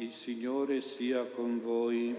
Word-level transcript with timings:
Il 0.00 0.12
Signore 0.12 0.80
sia 0.80 1.24
con 1.24 1.60
voi. 1.60 2.14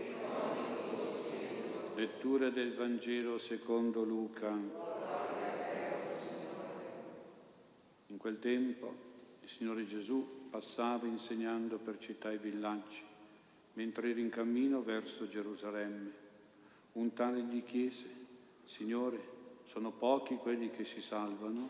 Lettura 1.96 2.50
del 2.50 2.76
Vangelo 2.76 3.38
secondo 3.38 4.04
Luca. 4.04 4.54
In 8.08 8.18
quel 8.18 8.38
tempo 8.40 8.94
il 9.42 9.48
Signore 9.48 9.86
Gesù 9.86 10.50
passava 10.50 11.08
insegnando 11.08 11.78
per 11.78 12.00
città 12.00 12.30
e 12.32 12.38
villaggi, 12.38 13.02
mentre 13.76 14.10
era 14.10 14.20
in 14.20 14.30
cammino 14.30 14.82
verso 14.82 15.30
Gerusalemme. 15.30 16.12
Un 16.94 17.14
tale 17.14 17.40
gli 17.44 17.64
chiese, 17.64 18.08
Signore, 18.66 19.22
sono 19.64 19.92
pochi 19.92 20.36
quelli 20.36 20.70
che 20.70 20.84
si 20.84 21.02
salvano? 21.02 21.70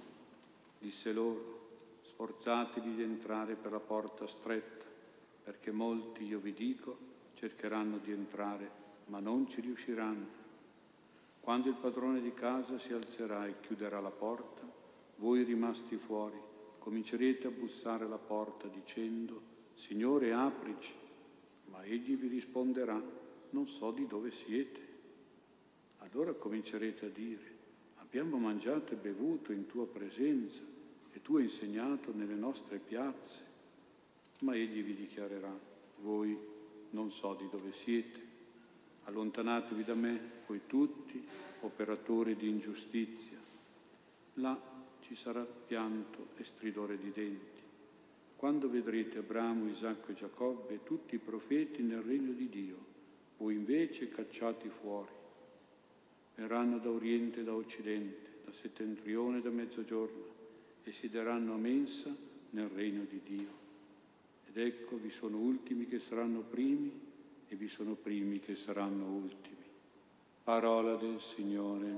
Disse 0.79 1.13
loro, 1.13 1.99
sforzatevi 2.01 2.95
di 2.95 3.03
entrare 3.03 3.53
per 3.53 3.71
la 3.71 3.79
porta 3.79 4.25
stretta, 4.25 4.88
perché 5.49 5.71
molti, 5.71 6.25
io 6.25 6.37
vi 6.37 6.53
dico, 6.53 6.95
cercheranno 7.33 7.97
di 7.97 8.11
entrare, 8.11 8.69
ma 9.05 9.19
non 9.19 9.49
ci 9.49 9.61
riusciranno. 9.61 10.27
Quando 11.39 11.69
il 11.69 11.75
padrone 11.75 12.21
di 12.21 12.35
casa 12.35 12.77
si 12.77 12.93
alzerà 12.93 13.47
e 13.47 13.59
chiuderà 13.59 13.99
la 13.99 14.11
porta, 14.11 14.61
voi 15.15 15.41
rimasti 15.41 15.97
fuori 15.97 16.39
comincerete 16.77 17.47
a 17.47 17.49
bussare 17.49 18.05
alla 18.05 18.19
porta 18.19 18.67
dicendo, 18.67 19.41
Signore 19.73 20.33
aprici, 20.33 20.93
ma 21.65 21.83
egli 21.83 22.15
vi 22.15 22.27
risponderà, 22.27 23.01
non 23.49 23.65
so 23.65 23.89
di 23.89 24.05
dove 24.05 24.29
siete. 24.29 24.79
Allora 25.97 26.31
comincerete 26.33 27.07
a 27.07 27.09
dire, 27.09 27.57
abbiamo 27.95 28.37
mangiato 28.37 28.93
e 28.93 28.97
bevuto 28.97 29.51
in 29.51 29.65
tua 29.65 29.87
presenza 29.87 30.61
e 31.11 31.21
tu 31.23 31.37
hai 31.37 31.43
insegnato 31.45 32.13
nelle 32.13 32.35
nostre 32.35 32.77
piazze. 32.77 33.48
Ma 34.39 34.55
egli 34.55 34.81
vi 34.81 34.95
dichiarerà, 34.95 35.57
voi 36.01 36.37
non 36.91 37.11
so 37.11 37.33
di 37.35 37.47
dove 37.49 37.71
siete. 37.71 38.27
Allontanatevi 39.03 39.83
da 39.83 39.95
me, 39.95 40.19
voi 40.47 40.61
tutti, 40.67 41.23
operatori 41.61 42.35
di 42.35 42.47
ingiustizia. 42.47 43.37
Là 44.35 44.57
ci 45.01 45.15
sarà 45.15 45.43
pianto 45.43 46.27
e 46.37 46.43
stridore 46.43 46.97
di 46.97 47.11
denti. 47.11 47.59
Quando 48.35 48.69
vedrete 48.69 49.17
Abramo, 49.17 49.67
Isacco 49.67 50.11
e 50.11 50.13
Giacobbe 50.13 50.75
e 50.75 50.83
tutti 50.83 51.15
i 51.15 51.19
profeti 51.19 51.81
nel 51.81 52.01
regno 52.01 52.31
di 52.31 52.47
Dio, 52.47 52.77
voi 53.37 53.55
invece 53.55 54.09
cacciati 54.09 54.69
fuori. 54.69 55.11
Verranno 56.35 56.77
da 56.77 56.89
oriente 56.89 57.41
e 57.41 57.43
da 57.43 57.53
occidente, 57.53 58.39
da 58.45 58.53
settentrione 58.53 59.39
e 59.39 59.41
da 59.41 59.49
mezzogiorno 59.49 60.23
e 60.83 60.91
siederanno 60.93 61.53
a 61.53 61.57
mensa 61.57 62.15
nel 62.51 62.69
regno 62.69 63.03
di 63.03 63.19
Dio. 63.23 63.68
Ed 64.49 64.57
ecco 64.57 64.97
vi 64.97 65.11
sono 65.11 65.37
ultimi 65.37 65.87
che 65.87 65.99
saranno 65.99 66.39
primi 66.39 66.91
e 67.47 67.55
vi 67.55 67.67
sono 67.67 67.93
primi 67.93 68.39
che 68.39 68.55
saranno 68.55 69.05
ultimi. 69.05 69.57
Parola 70.43 70.95
del 70.95 71.21
Signore. 71.21 71.97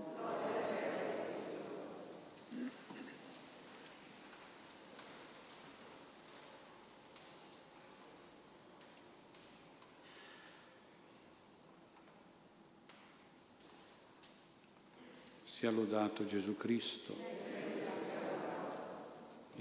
Sia 15.46 15.72
lodato 15.72 16.26
Gesù 16.26 16.58
Cristo. 16.58 17.51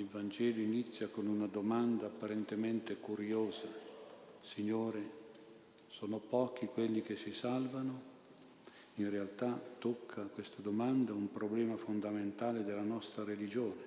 Il 0.00 0.06
Vangelo 0.06 0.62
inizia 0.62 1.08
con 1.08 1.26
una 1.26 1.46
domanda 1.46 2.06
apparentemente 2.06 2.96
curiosa. 2.96 3.68
Signore, 4.40 5.10
sono 5.88 6.16
pochi 6.16 6.64
quelli 6.64 7.02
che 7.02 7.16
si 7.16 7.34
salvano? 7.34 8.00
In 8.94 9.10
realtà 9.10 9.60
tocca 9.78 10.22
questa 10.22 10.62
domanda 10.62 11.12
un 11.12 11.30
problema 11.30 11.76
fondamentale 11.76 12.64
della 12.64 12.80
nostra 12.80 13.24
religione, 13.24 13.82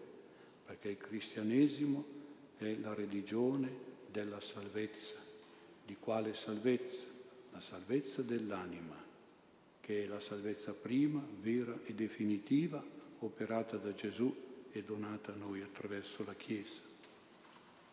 perché 0.68 0.90
il 0.90 0.98
cristianesimo 0.98 2.06
è 2.58 2.76
la 2.76 2.94
religione 2.94 3.72
della 4.12 4.40
salvezza. 4.40 5.18
Di 5.84 5.96
quale 6.00 6.36
salvezza? 6.36 7.08
La 7.52 7.60
salvezza 7.60 8.22
dell'anima, 8.22 9.04
che 9.82 10.04
è 10.04 10.06
la 10.06 10.20
salvezza 10.20 10.74
prima, 10.74 11.26
vera 11.42 11.76
e 11.86 11.94
definitiva, 11.96 12.86
operata 13.18 13.78
da 13.78 13.96
Gesù 13.96 14.43
è 14.74 14.82
donata 14.82 15.32
a 15.32 15.36
noi 15.36 15.62
attraverso 15.62 16.24
la 16.26 16.34
Chiesa. 16.34 16.82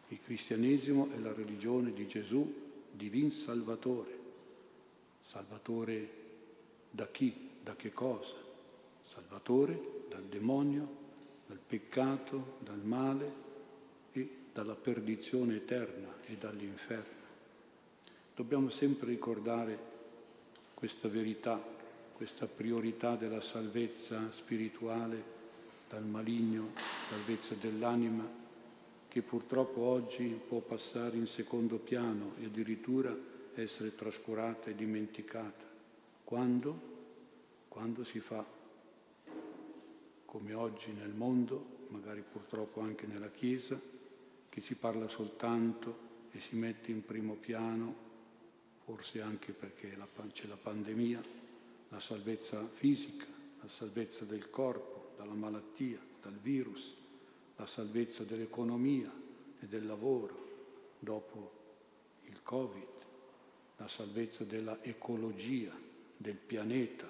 Il 0.09 0.19
cristianesimo 0.25 1.11
è 1.15 1.19
la 1.19 1.33
religione 1.33 1.93
di 1.93 2.07
Gesù, 2.09 2.53
divin 2.91 3.31
Salvatore. 3.31 4.19
Salvatore 5.21 6.09
da 6.91 7.07
chi? 7.07 7.51
Da 7.63 7.77
che 7.77 7.93
cosa? 7.93 8.35
Salvatore 9.07 10.05
dal 10.09 10.25
demonio, 10.25 10.97
dal 11.47 11.61
peccato, 11.65 12.57
dal 12.61 12.83
male 12.83 13.33
e 14.13 14.29
dalla 14.53 14.75
perdizione 14.75 15.57
eterna 15.57 16.13
e 16.25 16.37
dall'inferno. 16.37 17.19
Dobbiamo 18.35 18.71
sempre 18.71 19.11
ricordare 19.11 19.79
questa 20.73 21.09
verità, 21.09 21.63
questa 22.15 22.47
priorità 22.47 23.17
della 23.17 23.43
salvezza 23.43 24.31
spirituale 24.33 25.39
dal 25.91 26.07
maligno, 26.07 26.71
salvezza 27.09 27.57
dell'anima, 27.57 28.25
che 29.09 29.23
purtroppo 29.23 29.81
oggi 29.81 30.41
può 30.47 30.61
passare 30.61 31.17
in 31.17 31.27
secondo 31.27 31.79
piano 31.79 32.35
e 32.39 32.45
addirittura 32.45 33.13
essere 33.55 33.97
trascurata 33.97 34.71
e 34.71 34.77
dimenticata. 34.77 35.69
Quando? 36.23 36.89
Quando 37.67 38.05
si 38.05 38.21
fa 38.21 38.47
come 40.25 40.55
oggi 40.55 40.93
nel 40.93 41.13
mondo, 41.13 41.89
magari 41.89 42.23
purtroppo 42.23 42.81
anche 42.83 43.09
nella 43.09 43.31
Chiesa, 43.31 43.79
che 44.49 44.61
si 44.61 44.77
parla 44.77 45.09
soltanto 45.09 46.09
e 46.31 46.41
si 46.41 46.55
mette 46.55 46.93
in 46.93 47.05
primo 47.05 47.35
piano, 47.35 48.09
forse 48.85 49.21
anche 49.21 49.51
perché 49.51 49.97
c'è 50.33 50.47
la 50.47 50.57
pandemia, 50.57 51.21
la 51.89 51.99
salvezza 51.99 52.65
fisica, 52.65 53.27
la 53.61 53.69
salvezza 53.69 54.25
del 54.25 54.51
corpo, 54.51 55.00
dalla 55.21 55.35
malattia, 55.35 56.01
dal 56.23 56.39
virus, 56.39 56.97
la 57.57 57.67
salvezza 57.67 58.25
dell'economia 58.25 59.13
e 59.61 59.67
del 59.67 59.85
lavoro 59.85 60.49
dopo 60.99 61.59
il 62.25 62.43
Covid, 62.43 62.89
la 63.77 63.87
salvezza 63.87 64.45
dell'ecologia, 64.45 65.77
del 66.17 66.37
pianeta. 66.37 67.07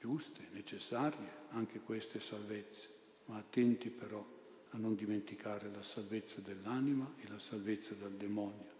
Giuste, 0.00 0.48
necessarie 0.50 1.46
anche 1.50 1.78
queste 1.78 2.18
salvezze, 2.18 2.88
ma 3.26 3.36
attenti 3.36 3.88
però 3.88 4.24
a 4.70 4.76
non 4.78 4.96
dimenticare 4.96 5.70
la 5.72 5.82
salvezza 5.82 6.40
dell'anima 6.40 7.14
e 7.20 7.28
la 7.28 7.38
salvezza 7.38 7.94
dal 7.94 8.14
demonio. 8.14 8.76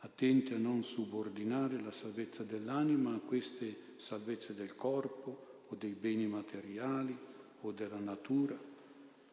Attenti 0.00 0.52
a 0.52 0.58
non 0.58 0.82
subordinare 0.82 1.80
la 1.80 1.92
salvezza 1.92 2.42
dell'anima 2.42 3.14
a 3.14 3.20
queste 3.20 3.92
salvezze 3.96 4.54
del 4.54 4.74
corpo 4.74 5.53
dei 5.74 5.92
beni 5.92 6.26
materiali 6.26 7.16
o 7.60 7.72
della 7.72 7.98
natura, 7.98 8.58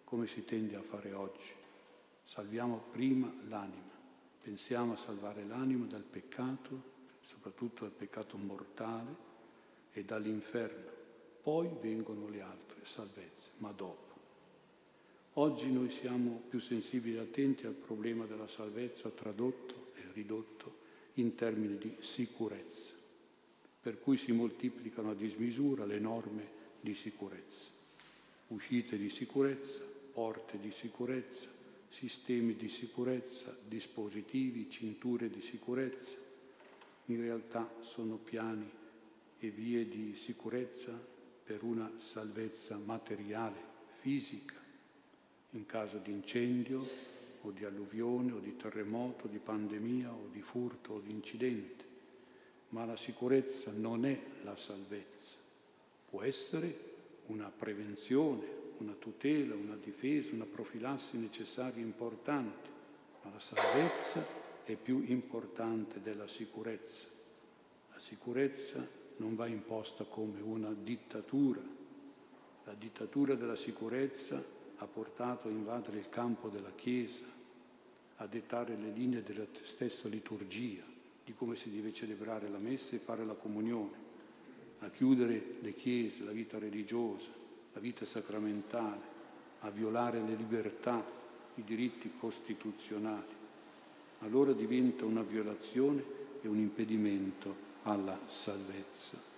come 0.04 0.28
si 0.28 0.44
tende 0.46 0.76
a 0.76 0.82
fare 0.82 1.14
oggi. 1.14 1.54
Salviamo 2.24 2.84
prima 2.92 3.32
l'anima, 3.48 3.92
pensiamo 4.42 4.94
a 4.94 4.98
salvare 4.98 5.46
l'anima 5.46 5.86
dal 5.86 6.04
peccato, 6.04 6.90
soprattutto 7.22 7.84
dal 7.84 7.94
peccato 7.94 8.38
mortale 8.38 9.16
e 9.94 10.04
dall'inferno. 10.04 11.00
Poi 11.42 11.70
vengono 11.82 12.30
le 12.30 12.42
altre 12.42 12.80
salvezze, 12.84 13.52
ma 13.58 13.72
dopo. 13.72 14.10
Oggi 15.36 15.72
noi 15.72 15.90
siamo 15.92 16.42
più 16.50 16.60
sensibili 16.60 17.16
e 17.16 17.20
attenti 17.20 17.66
al 17.66 17.74
problema 17.74 18.26
della 18.26 18.48
salvezza 18.48 19.10
tradotto 19.10 19.92
e 19.96 20.02
ridotto 20.14 20.80
in 21.16 21.36
termini 21.36 21.78
di 21.78 21.96
sicurezza 22.00 23.00
per 23.82 24.00
cui 24.00 24.16
si 24.16 24.32
moltiplicano 24.32 25.12
a 25.12 25.16
dismisura 25.16 25.86
le 25.86 25.98
norme 25.98 26.60
di 26.80 26.94
sicurezza. 26.94 27.70
Uscite 28.50 28.98
di 28.98 29.10
sicurezza, 29.10 29.84
porte 30.14 30.60
di 30.60 30.72
sicurezza, 30.72 31.48
sistemi 31.90 32.56
di 32.56 32.70
sicurezza, 32.70 33.58
dispositivi, 33.68 34.70
cinture 34.70 35.30
di 35.30 35.42
sicurezza. 35.42 36.16
In 37.06 37.22
realtà 37.22 37.74
sono 37.80 38.18
piani 38.18 38.70
e 39.40 39.50
vie 39.50 39.88
di 39.88 40.14
sicurezza 40.16 40.92
per 41.44 41.64
una 41.64 41.92
salvezza 41.98 42.78
materiale, 42.78 43.70
fisica, 44.00 44.56
in 45.52 45.66
caso 45.66 45.98
di 45.98 46.12
incendio 46.12 46.88
o 47.42 47.50
di 47.50 47.66
alluvione 47.66 48.34
o 48.34 48.40
di 48.40 48.56
terremoto, 48.56 49.28
di 49.28 49.40
pandemia 49.40 50.12
o 50.12 50.28
di 50.32 50.42
furto 50.42 50.94
o 50.94 51.00
di 51.00 51.12
incidente 51.12 51.91
ma 52.72 52.86
la 52.86 52.98
sicurezza 52.98 53.72
non 53.74 54.06
è 54.06 54.20
la 54.44 54.56
salvezza. 54.56 55.38
Può 56.10 56.22
essere 56.24 56.90
una 57.28 57.52
prevenzione, 57.56 58.60
una 58.78 58.94
tutela, 58.94 59.56
una 59.56 59.76
difesa, 59.76 60.34
una 60.34 60.46
profilassi 60.46 61.18
necessaria 61.18 61.82
e 61.82 61.86
importante, 61.86 62.70
ma 63.24 63.32
la 63.32 63.40
salvezza 63.40 64.26
è 64.64 64.76
più 64.76 65.04
importante 65.08 66.02
della 66.02 66.28
sicurezza. 66.28 67.06
La 67.94 68.00
sicurezza 68.00 68.86
non 69.18 69.36
va 69.36 69.48
imposta 69.48 70.04
come 70.06 70.42
una 70.42 70.74
dittatura. 70.74 71.62
La 72.64 72.74
dittatura 72.74 73.36
della 73.36 73.56
sicurezza 73.56 74.44
ha 74.78 74.86
portato 74.86 75.48
a 75.48 75.52
invadere 75.52 76.00
il 76.00 76.10
campo 76.10 76.50
della 76.50 76.72
Chiesa, 76.74 77.26
a 78.18 78.28
dettare 78.28 78.76
le 78.76 78.90
linee 78.90 79.24
della 79.24 79.46
stessa 79.64 80.08
liturgia, 80.08 80.91
di 81.24 81.34
come 81.34 81.56
si 81.56 81.72
deve 81.72 81.94
celebrare 81.94 82.50
la 82.50 82.58
messa 82.58 82.96
e 82.96 83.00
fare 83.00 83.26
la 83.26 83.34
comunione, 83.34 84.10
a 84.80 84.90
chiudere 84.90 85.56
le 85.62 85.76
chiese, 85.76 86.24
la 86.24 86.32
vita 86.32 86.58
religiosa, 86.58 87.30
la 87.74 87.80
vita 87.80 88.06
sacramentale, 88.06 89.10
a 89.60 89.70
violare 89.70 90.22
le 90.22 90.36
libertà, 90.36 91.04
i 91.56 91.64
diritti 91.64 92.12
costituzionali. 92.20 93.40
Allora 94.20 94.54
diventa 94.54 95.06
una 95.06 95.22
violazione 95.22 96.04
e 96.42 96.48
un 96.48 96.58
impedimento 96.58 97.70
alla 97.84 98.20
salvezza. 98.28 99.30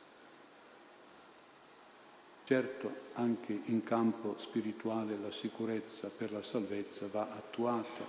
Certo, 2.46 2.94
anche 3.14 3.58
in 3.66 3.84
campo 3.84 4.36
spirituale 4.38 5.18
la 5.18 5.32
sicurezza 5.32 6.10
per 6.10 6.32
la 6.32 6.44
salvezza 6.44 7.08
va 7.08 7.30
attuata, 7.34 8.06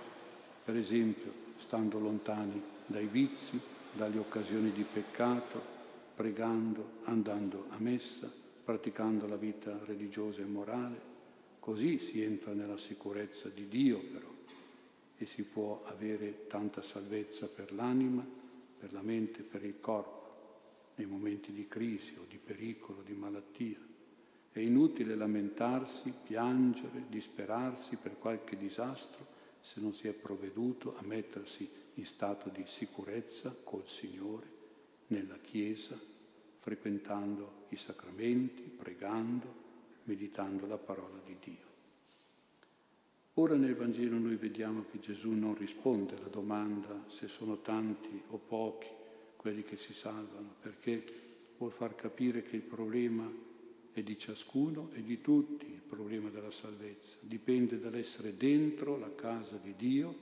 per 0.63 0.75
esempio 0.75 1.44
stando 1.57 1.99
lontani 1.99 2.61
dai 2.85 3.07
vizi, 3.07 3.59
dalle 3.91 4.17
occasioni 4.17 4.71
di 4.71 4.83
peccato, 4.83 5.73
pregando, 6.15 6.99
andando 7.03 7.65
a 7.69 7.77
messa, 7.79 8.31
praticando 8.63 9.27
la 9.27 9.37
vita 9.37 9.77
religiosa 9.85 10.41
e 10.41 10.45
morale. 10.45 11.13
Così 11.59 11.99
si 11.99 12.21
entra 12.21 12.53
nella 12.53 12.77
sicurezza 12.77 13.49
di 13.49 13.67
Dio 13.67 13.99
però 13.99 14.33
e 15.17 15.25
si 15.25 15.43
può 15.43 15.83
avere 15.85 16.47
tanta 16.47 16.81
salvezza 16.81 17.47
per 17.47 17.73
l'anima, 17.73 18.25
per 18.77 18.91
la 18.91 19.01
mente, 19.01 19.43
per 19.43 19.63
il 19.63 19.79
corpo, 19.79 20.23
nei 20.95 21.07
momenti 21.07 21.51
di 21.51 21.67
crisi 21.67 22.15
o 22.19 22.25
di 22.27 22.37
pericolo, 22.37 23.01
di 23.01 23.13
malattia. 23.13 23.79
È 24.51 24.59
inutile 24.59 25.15
lamentarsi, 25.15 26.13
piangere, 26.23 27.05
disperarsi 27.07 27.95
per 27.95 28.17
qualche 28.17 28.57
disastro 28.57 29.33
se 29.65 29.79
non 29.79 29.95
si 29.95 30.07
è 30.07 30.13
provveduto 30.13 30.95
a 30.95 31.01
mettersi 31.01 31.67
in 31.95 32.05
stato 32.05 32.49
di 32.49 32.63
sicurezza 32.67 33.55
col 33.63 33.87
Signore, 33.87 34.45
nella 35.07 35.39
Chiesa, 35.39 35.99
frequentando 36.59 37.65
i 37.69 37.75
sacramenti, 37.75 38.61
pregando, 38.61 39.63
meditando 40.03 40.67
la 40.67 40.77
parola 40.77 41.19
di 41.25 41.35
Dio. 41.43 41.73
Ora 43.33 43.55
nel 43.55 43.75
Vangelo 43.75 44.19
noi 44.19 44.35
vediamo 44.35 44.85
che 44.91 44.99
Gesù 44.99 45.31
non 45.31 45.55
risponde 45.55 46.15
alla 46.15 46.27
domanda 46.27 47.03
se 47.07 47.27
sono 47.27 47.57
tanti 47.61 48.21
o 48.29 48.37
pochi 48.37 48.87
quelli 49.35 49.63
che 49.63 49.77
si 49.77 49.93
salvano, 49.93 50.53
perché 50.61 51.03
vuol 51.57 51.71
far 51.71 51.95
capire 51.95 52.43
che 52.43 52.55
il 52.55 52.61
problema 52.61 53.27
è 53.95 54.03
di 54.03 54.17
ciascuno 54.17 54.89
e 54.91 55.01
di 55.03 55.21
tutti 55.21 55.65
il 55.65 55.79
problema 55.79 56.27
della 56.29 56.51
salvezza. 56.51 57.15
Dipende 57.21 57.79
dall'essere 57.79 58.35
dentro 58.35 58.97
la 58.97 59.15
casa 59.15 59.55
di 59.55 59.73
Dio 59.77 60.13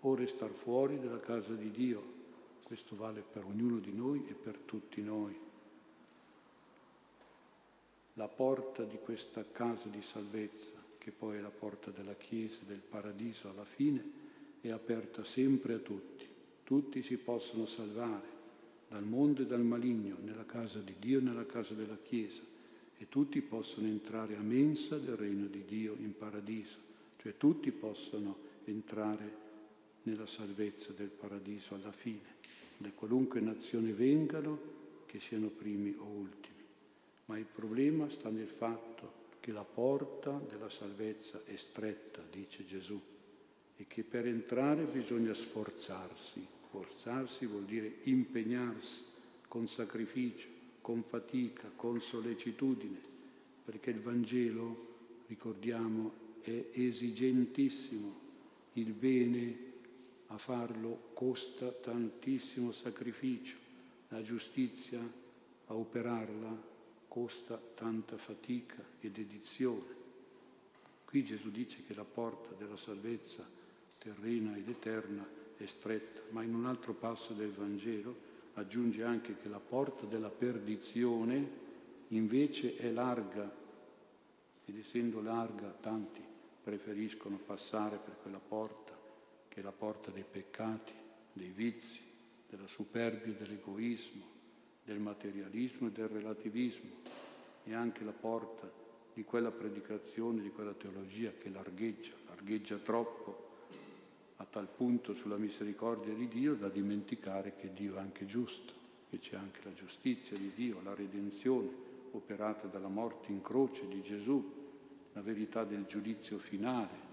o 0.00 0.14
restar 0.14 0.50
fuori 0.50 1.00
dalla 1.00 1.18
casa 1.18 1.54
di 1.54 1.70
Dio. 1.70 2.16
Questo 2.62 2.96
vale 2.96 3.22
per 3.22 3.46
ognuno 3.46 3.78
di 3.78 3.94
noi 3.94 4.26
e 4.28 4.34
per 4.34 4.58
tutti 4.58 5.00
noi. 5.00 5.34
La 8.12 8.28
porta 8.28 8.84
di 8.84 8.98
questa 9.02 9.42
casa 9.50 9.88
di 9.88 10.02
salvezza, 10.02 10.74
che 10.98 11.10
poi 11.10 11.38
è 11.38 11.40
la 11.40 11.48
porta 11.48 11.90
della 11.90 12.14
Chiesa, 12.14 12.58
del 12.66 12.82
paradiso 12.86 13.48
alla 13.48 13.64
fine, 13.64 14.04
è 14.60 14.68
aperta 14.68 15.24
sempre 15.24 15.72
a 15.72 15.78
tutti. 15.78 16.26
Tutti 16.62 17.02
si 17.02 17.16
possono 17.16 17.64
salvare 17.64 18.36
dal 18.86 19.04
mondo 19.04 19.40
e 19.40 19.46
dal 19.46 19.62
maligno, 19.62 20.16
nella 20.22 20.44
casa 20.44 20.80
di 20.80 20.94
Dio 20.98 21.20
e 21.20 21.22
nella 21.22 21.46
casa 21.46 21.72
della 21.72 21.96
Chiesa 21.96 22.47
e 22.98 23.08
tutti 23.08 23.40
possono 23.40 23.86
entrare 23.86 24.36
a 24.36 24.40
mensa 24.40 24.98
del 24.98 25.16
regno 25.16 25.46
di 25.46 25.64
Dio 25.64 25.94
in 25.98 26.16
paradiso, 26.16 26.78
cioè 27.16 27.36
tutti 27.36 27.70
possono 27.70 28.36
entrare 28.64 29.46
nella 30.02 30.26
salvezza 30.26 30.92
del 30.92 31.08
paradiso 31.08 31.74
alla 31.74 31.92
fine, 31.92 32.36
da 32.76 32.90
qualunque 32.90 33.40
nazione 33.40 33.92
vengano, 33.92 34.76
che 35.06 35.20
siano 35.20 35.48
primi 35.48 35.94
o 35.96 36.04
ultimi. 36.04 36.56
Ma 37.26 37.38
il 37.38 37.46
problema 37.46 38.10
sta 38.10 38.28
nel 38.28 38.48
fatto 38.48 39.26
che 39.40 39.52
la 39.52 39.64
porta 39.64 40.38
della 40.48 40.68
salvezza 40.68 41.42
è 41.44 41.56
stretta, 41.56 42.22
dice 42.30 42.66
Gesù, 42.66 43.00
e 43.76 43.86
che 43.86 44.02
per 44.02 44.26
entrare 44.26 44.84
bisogna 44.84 45.32
sforzarsi. 45.32 46.46
Sforzarsi 46.66 47.46
vuol 47.46 47.64
dire 47.64 47.98
impegnarsi 48.02 49.04
con 49.46 49.66
sacrificio, 49.66 50.48
con 50.88 51.02
fatica, 51.02 51.70
con 51.76 52.00
sollecitudine, 52.00 52.98
perché 53.62 53.90
il 53.90 54.00
Vangelo, 54.00 54.86
ricordiamo, 55.26 56.12
è 56.40 56.68
esigentissimo. 56.72 58.18
Il 58.72 58.94
bene 58.94 59.58
a 60.28 60.38
farlo 60.38 61.10
costa 61.12 61.70
tantissimo 61.70 62.72
sacrificio, 62.72 63.58
la 64.08 64.22
giustizia 64.22 64.98
a 65.66 65.74
operarla 65.74 66.56
costa 67.06 67.60
tanta 67.74 68.16
fatica 68.16 68.82
e 69.00 69.10
dedizione. 69.10 69.94
Qui 71.04 71.22
Gesù 71.22 71.50
dice 71.50 71.82
che 71.86 71.92
la 71.92 72.04
porta 72.04 72.54
della 72.54 72.78
salvezza 72.78 73.46
terrena 73.98 74.56
ed 74.56 74.70
eterna 74.70 75.28
è 75.54 75.66
stretta, 75.66 76.22
ma 76.30 76.42
in 76.42 76.54
un 76.54 76.64
altro 76.64 76.94
passo 76.94 77.34
del 77.34 77.52
Vangelo 77.52 78.27
aggiunge 78.58 79.02
anche 79.02 79.36
che 79.36 79.48
la 79.48 79.60
porta 79.60 80.06
della 80.06 80.30
perdizione 80.30 81.66
invece 82.08 82.76
è 82.76 82.90
larga 82.90 83.50
ed 84.64 84.76
essendo 84.76 85.20
larga 85.20 85.68
tanti 85.80 86.22
preferiscono 86.62 87.38
passare 87.38 87.96
per 87.96 88.16
quella 88.20 88.40
porta 88.40 88.96
che 89.48 89.60
è 89.60 89.62
la 89.62 89.72
porta 89.72 90.10
dei 90.10 90.24
peccati, 90.30 90.92
dei 91.32 91.48
vizi, 91.48 92.00
della 92.48 92.66
superbia, 92.66 93.32
dell'egoismo, 93.32 94.24
del 94.84 94.98
materialismo 94.98 95.88
e 95.88 95.90
del 95.90 96.08
relativismo 96.08 96.90
e 97.64 97.74
anche 97.74 98.04
la 98.04 98.12
porta 98.12 98.70
di 99.12 99.24
quella 99.24 99.50
predicazione, 99.50 100.42
di 100.42 100.50
quella 100.50 100.72
teologia 100.72 101.32
che 101.32 101.48
largheggia, 101.48 102.14
largheggia 102.26 102.76
troppo 102.76 103.47
a 104.40 104.44
tal 104.44 104.68
punto 104.68 105.14
sulla 105.14 105.36
misericordia 105.36 106.14
di 106.14 106.28
Dio 106.28 106.54
da 106.54 106.68
dimenticare 106.68 107.54
che 107.56 107.72
Dio 107.72 107.96
è 107.96 107.98
anche 107.98 108.24
giusto, 108.24 108.72
che 109.10 109.18
c'è 109.18 109.36
anche 109.36 109.60
la 109.64 109.74
giustizia 109.74 110.36
di 110.36 110.52
Dio, 110.54 110.80
la 110.82 110.94
redenzione 110.94 111.68
operata 112.12 112.68
dalla 112.68 112.88
morte 112.88 113.32
in 113.32 113.42
croce 113.42 113.88
di 113.88 114.00
Gesù, 114.00 114.54
la 115.12 115.22
verità 115.22 115.64
del 115.64 115.86
giudizio 115.86 116.38
finale, 116.38 117.06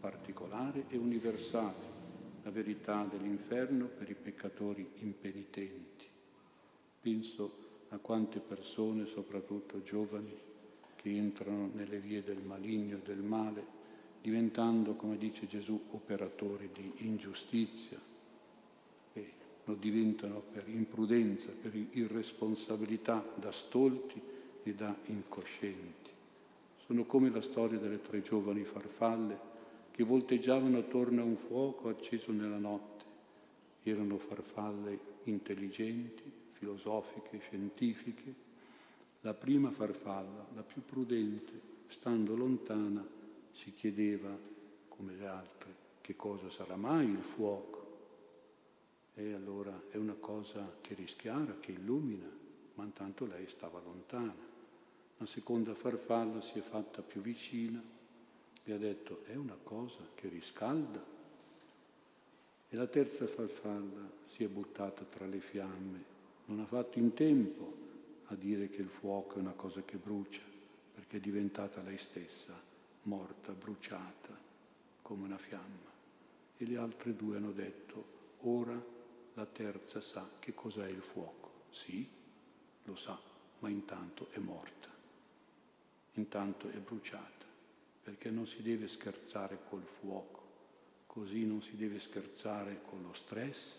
particolare 0.00 0.86
e 0.88 0.96
universale, 0.96 1.90
la 2.42 2.50
verità 2.50 3.06
dell'inferno 3.08 3.86
per 3.86 4.10
i 4.10 4.16
peccatori 4.20 4.88
impenitenti. 4.96 6.06
Penso 7.00 7.70
a 7.90 7.98
quante 7.98 8.40
persone, 8.40 9.06
soprattutto 9.06 9.82
giovani, 9.84 10.34
che 10.96 11.16
entrano 11.16 11.70
nelle 11.72 11.98
vie 11.98 12.24
del 12.24 12.42
maligno 12.42 12.96
e 12.96 13.02
del 13.02 13.22
male, 13.22 13.80
diventando, 14.22 14.94
come 14.94 15.18
dice 15.18 15.48
Gesù, 15.48 15.78
operatori 15.90 16.70
di 16.72 16.92
ingiustizia 16.98 17.98
e 19.12 19.32
lo 19.64 19.74
diventano 19.74 20.40
per 20.52 20.68
imprudenza, 20.68 21.50
per 21.60 21.74
irresponsabilità, 21.74 23.24
da 23.34 23.50
stolti 23.50 24.20
e 24.62 24.74
da 24.74 24.96
incoscienti. 25.06 26.10
Sono 26.86 27.04
come 27.04 27.30
la 27.30 27.42
storia 27.42 27.78
delle 27.78 28.00
tre 28.00 28.22
giovani 28.22 28.62
farfalle 28.62 29.50
che 29.90 30.04
volteggiavano 30.04 30.78
attorno 30.78 31.20
a 31.20 31.24
un 31.24 31.36
fuoco 31.36 31.88
acceso 31.88 32.30
nella 32.30 32.58
notte. 32.58 33.04
Erano 33.82 34.18
farfalle 34.18 34.98
intelligenti, 35.24 36.22
filosofiche, 36.52 37.40
scientifiche. 37.40 38.34
La 39.22 39.34
prima 39.34 39.70
farfalla, 39.70 40.46
la 40.54 40.62
più 40.62 40.84
prudente, 40.84 41.52
stando 41.88 42.36
lontana, 42.36 43.04
si 43.52 43.72
chiedeva, 43.74 44.36
come 44.88 45.14
le 45.14 45.26
altre, 45.26 45.74
che 46.00 46.16
cosa 46.16 46.50
sarà 46.50 46.76
mai 46.76 47.08
il 47.08 47.22
fuoco. 47.22 47.80
E 49.14 49.32
allora 49.32 49.82
è 49.88 49.96
una 49.96 50.14
cosa 50.14 50.76
che 50.80 50.94
rischiara, 50.94 51.56
che 51.60 51.72
illumina, 51.72 52.28
ma 52.74 52.84
intanto 52.84 53.26
lei 53.26 53.46
stava 53.48 53.80
lontana. 53.80 54.50
La 55.18 55.26
seconda 55.26 55.74
farfalla 55.74 56.40
si 56.40 56.58
è 56.58 56.62
fatta 56.62 57.02
più 57.02 57.20
vicina 57.20 57.80
e 58.64 58.72
ha 58.72 58.78
detto 58.78 59.22
è 59.26 59.34
una 59.34 59.56
cosa 59.62 60.00
che 60.14 60.28
riscalda. 60.28 61.02
E 62.68 62.76
la 62.76 62.86
terza 62.86 63.26
farfalla 63.26 64.10
si 64.26 64.44
è 64.44 64.48
buttata 64.48 65.04
tra 65.04 65.26
le 65.26 65.40
fiamme, 65.40 66.04
non 66.46 66.60
ha 66.60 66.66
fatto 66.66 66.98
in 66.98 67.12
tempo 67.12 67.80
a 68.26 68.34
dire 68.34 68.70
che 68.70 68.80
il 68.80 68.88
fuoco 68.88 69.36
è 69.36 69.40
una 69.40 69.52
cosa 69.52 69.82
che 69.82 69.96
brucia, 69.96 70.40
perché 70.94 71.18
è 71.18 71.20
diventata 71.20 71.82
lei 71.82 71.98
stessa 71.98 72.70
morta, 73.02 73.52
bruciata 73.52 74.38
come 75.02 75.24
una 75.24 75.38
fiamma. 75.38 75.90
E 76.56 76.66
le 76.66 76.76
altre 76.76 77.14
due 77.14 77.36
hanno 77.36 77.52
detto, 77.52 78.04
ora 78.40 78.80
la 79.34 79.46
terza 79.46 80.00
sa 80.00 80.28
che 80.38 80.54
cos'è 80.54 80.88
il 80.88 81.02
fuoco. 81.02 81.50
Sì, 81.70 82.08
lo 82.84 82.94
sa, 82.96 83.18
ma 83.60 83.68
intanto 83.68 84.28
è 84.30 84.38
morta, 84.38 84.88
intanto 86.14 86.68
è 86.68 86.78
bruciata, 86.78 87.46
perché 88.02 88.30
non 88.30 88.46
si 88.46 88.62
deve 88.62 88.88
scherzare 88.88 89.58
col 89.68 89.84
fuoco, 89.84 90.40
così 91.06 91.46
non 91.46 91.62
si 91.62 91.76
deve 91.76 91.98
scherzare 91.98 92.82
con 92.82 93.02
lo 93.02 93.12
stress, 93.12 93.76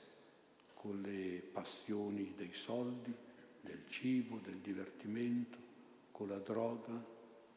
con 0.74 1.02
le 1.02 1.40
passioni 1.52 2.34
dei 2.36 2.54
soldi, 2.54 3.14
del 3.62 3.84
cibo, 3.90 4.40
del 4.40 4.58
divertimento, 4.58 5.58
con 6.12 6.28
la 6.28 6.40
droga, 6.40 7.12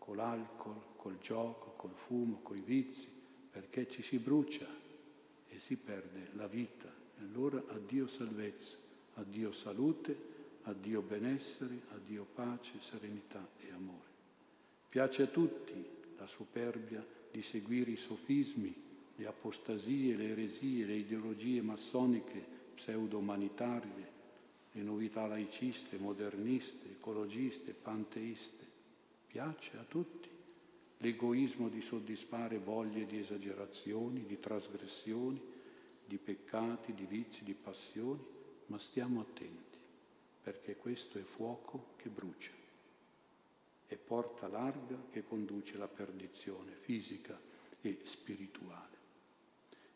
con 0.07 0.17
l'alcol, 0.17 0.81
col 0.95 1.19
gioco, 1.19 1.73
col 1.77 1.95
fumo, 1.95 2.39
coi 2.43 2.61
vizi, 2.61 3.09
perché 3.51 3.89
ci 3.89 4.03
si 4.03 4.19
brucia 4.19 4.67
e 5.49 5.59
si 5.59 5.75
perde 5.75 6.29
la 6.35 6.47
vita. 6.47 6.87
E 7.19 7.23
allora 7.25 7.61
addio 7.71 8.07
salvezza, 8.07 8.77
addio 9.15 9.51
salute, 9.51 10.17
addio 10.63 11.03
benessere, 11.03 11.81
addio 11.89 12.25
pace, 12.33 12.75
serenità 12.79 13.45
e 13.59 13.73
amore. 13.73 14.15
Piace 14.89 15.23
a 15.23 15.27
tutti 15.27 15.85
la 16.17 16.27
superbia 16.29 17.05
di 17.33 17.43
seguire 17.43 17.91
i 17.91 17.97
sofismi, 17.97 18.73
le 19.17 19.27
apostasie, 19.27 20.15
le 20.15 20.29
eresie, 20.29 20.85
le 20.85 20.95
ideologie 20.95 21.61
massoniche 21.63 22.45
pseudo-umanitarie, 22.77 24.15
le 24.71 24.83
novità 24.83 25.27
laiciste, 25.27 25.99
moderniste, 25.99 26.91
ecologiste, 26.91 27.73
panteiste. 27.73 28.66
Piace 29.27 29.77
a 29.77 29.85
tutti 29.85 30.29
l'egoismo 30.99 31.69
di 31.69 31.83
soddisfare 31.83 32.59
voglie 32.59 33.07
di 33.07 33.19
esagerazioni, 33.19 34.25
di 34.25 34.39
trasgressioni, 34.39 35.41
di 36.07 36.17
peccati, 36.17 36.95
di 36.95 37.05
vizi, 37.05 37.45
di 37.45 37.55
passioni, 37.55 38.25
ma 38.67 38.79
stiamo 38.79 39.21
attenti, 39.21 39.79
perché 40.43 40.77
questo 40.77 41.19
è 41.19 41.23
fuoco 41.23 41.89
che 41.97 42.09
brucia, 42.09 42.53
è 43.87 43.97
porta 43.97 44.49
larga 44.49 44.97
che 45.11 45.25
conduce 45.25 45.77
alla 45.77 45.89
perdizione 45.89 46.73
fisica 46.73 47.39
e 47.81 48.01
spirituale. 48.05 48.95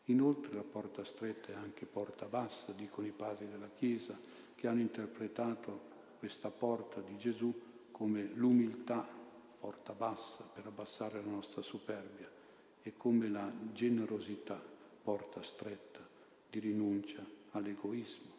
Inoltre 0.05 0.53
la 0.53 0.63
porta 0.63 1.03
stretta 1.03 1.51
è 1.51 1.55
anche 1.55 1.85
porta 1.85 2.25
bassa, 2.25 2.73
dicono 2.73 3.07
i 3.07 3.11
padri 3.11 3.47
della 3.47 3.69
Chiesa, 3.69 4.19
che 4.55 4.67
hanno 4.67 4.81
interpretato 4.81 5.89
questa 6.19 6.51
porta 6.51 7.01
di 7.01 7.17
Gesù 7.17 7.53
come 7.91 8.23
l'umiltà 8.33 9.19
porta 9.61 9.93
bassa 9.93 10.43
per 10.51 10.65
abbassare 10.65 11.21
la 11.23 11.29
nostra 11.29 11.61
superbia 11.61 12.27
e 12.81 12.93
come 12.97 13.29
la 13.29 13.49
generosità 13.71 14.59
porta 15.03 15.43
stretta 15.43 15.99
di 16.49 16.57
rinuncia 16.57 17.23
all'egoismo. 17.51 18.29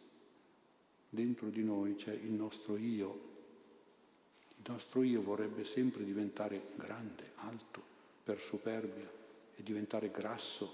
Dentro 1.09 1.49
di 1.49 1.63
noi 1.63 1.95
c'è 1.95 2.11
il 2.11 2.31
nostro 2.31 2.75
io. 2.75 3.31
Il 4.57 4.69
nostro 4.69 5.01
io 5.01 5.21
vorrebbe 5.21 5.63
sempre 5.63 6.03
diventare 6.03 6.71
grande, 6.75 7.31
alto 7.35 7.81
per 8.21 8.41
superbia 8.41 9.09
e 9.55 9.63
diventare 9.63 10.11
grasso 10.11 10.73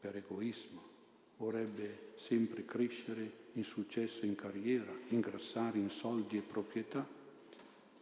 per 0.00 0.16
egoismo. 0.16 0.88
Vorrebbe 1.36 2.12
sempre 2.16 2.64
crescere 2.64 3.48
in 3.54 3.64
successo 3.64 4.24
in 4.24 4.36
carriera, 4.36 4.92
ingrassare 5.08 5.78
in 5.78 5.90
soldi 5.90 6.38
e 6.38 6.42
proprietà 6.42 7.18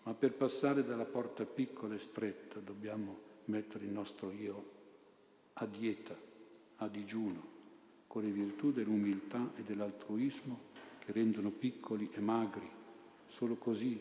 ma 0.08 0.14
per 0.14 0.32
passare 0.32 0.82
dalla 0.84 1.04
porta 1.04 1.44
piccola 1.44 1.94
e 1.94 1.98
stretta 1.98 2.60
dobbiamo 2.60 3.18
mettere 3.44 3.84
il 3.84 3.90
nostro 3.90 4.30
io 4.30 4.70
a 5.52 5.66
dieta, 5.66 6.16
a 6.76 6.88
digiuno, 6.88 7.56
con 8.06 8.22
le 8.22 8.30
virtù 8.30 8.72
dell'umiltà 8.72 9.50
e 9.54 9.62
dell'altruismo 9.64 10.60
che 10.98 11.12
rendono 11.12 11.50
piccoli 11.50 12.08
e 12.14 12.20
magri. 12.20 12.66
Solo 13.26 13.56
così 13.56 14.00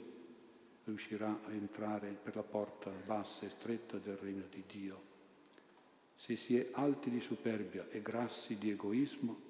riuscirà 0.86 1.42
a 1.44 1.52
entrare 1.52 2.12
per 2.12 2.38
la 2.38 2.44
porta 2.44 2.90
bassa 2.90 3.46
e 3.46 3.50
stretta 3.50 3.98
del 3.98 4.16
regno 4.16 4.46
di 4.50 4.64
Dio. 4.66 5.02
Se 6.16 6.38
si 6.38 6.58
è 6.58 6.70
alti 6.72 7.10
di 7.10 7.20
superbia 7.20 7.86
e 7.90 8.02
grassi 8.02 8.58
di 8.58 8.70
egoismo, 8.70 9.42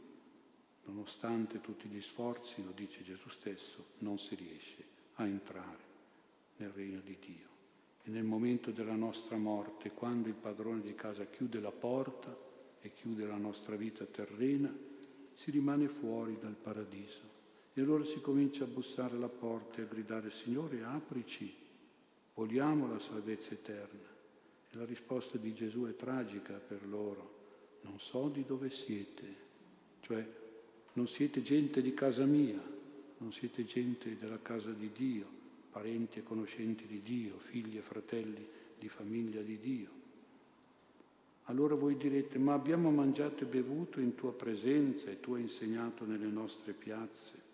nonostante 0.86 1.62
tutti 1.62 1.88
gli 1.88 2.02
sforzi, 2.02 2.64
lo 2.64 2.72
dice 2.72 3.04
Gesù 3.04 3.30
stesso, 3.30 3.90
non 4.00 4.18
si 4.18 4.34
riesce 4.34 4.84
a 5.18 5.28
entrare 5.28 5.87
nel 6.58 6.70
regno 6.70 7.00
di 7.04 7.18
Dio. 7.20 7.46
E 8.04 8.10
nel 8.10 8.24
momento 8.24 8.72
della 8.72 8.96
nostra 8.96 9.38
morte, 9.38 9.92
quando 9.92 10.28
il 10.28 10.34
padrone 10.34 10.82
di 10.82 10.96
casa 10.96 11.26
chiude 11.26 11.60
la 11.60 11.72
porta 11.72 12.36
e 12.80 12.94
chiude 12.94 13.26
la 13.26 13.38
nostra 13.38 13.76
vita 13.76 14.06
terrena, 14.06 14.74
si 15.34 15.52
rimane 15.52 15.88
fuori 15.88 16.38
dal 16.40 16.56
paradiso. 16.56 17.36
E 17.74 17.82
allora 17.82 18.04
si 18.06 18.22
comincia 18.22 18.64
a 18.64 18.68
bussare 18.68 19.16
alla 19.16 19.30
porta 19.30 19.80
e 19.80 19.84
a 19.84 19.88
gridare, 19.88 20.32
Signore, 20.32 20.84
aprici, 20.84 21.54
vogliamo 22.34 22.88
la 22.88 23.00
salvezza 23.00 23.54
eterna. 23.54 24.16
E 24.72 24.78
la 24.78 24.86
risposta 24.86 25.38
di 25.38 25.54
Gesù 25.54 25.86
è 25.86 25.96
tragica 25.96 26.54
per 26.54 26.88
loro. 26.88 27.36
Non 27.82 28.00
so 28.00 28.30
di 28.30 28.44
dove 28.46 28.70
siete, 28.70 29.36
cioè 30.00 30.26
non 30.94 31.08
siete 31.08 31.42
gente 31.42 31.82
di 31.82 31.94
casa 31.94 32.26
mia, 32.26 32.60
non 33.18 33.32
siete 33.32 33.64
gente 33.66 34.18
della 34.18 34.42
casa 34.42 34.72
di 34.72 34.92
Dio 34.92 35.38
parenti 35.78 36.18
e 36.18 36.24
conoscenti 36.24 36.88
di 36.88 37.04
Dio, 37.04 37.38
figli 37.38 37.78
e 37.78 37.82
fratelli 37.82 38.44
di 38.80 38.90
famiglia 38.90 39.42
di 39.44 39.60
Dio. 39.60 39.90
Allora 41.44 41.76
voi 41.76 41.96
direte, 41.96 42.40
ma 42.40 42.56
abbiamo 42.56 42.90
mangiato 42.90 43.44
e 43.44 43.46
bevuto 43.46 44.00
in 44.00 44.16
tua 44.16 44.34
presenza 44.34 45.12
e 45.12 45.20
tu 45.20 45.36
hai 45.36 45.42
insegnato 45.42 46.04
nelle 46.04 46.26
nostre 46.26 46.74
piazze. 46.74 47.46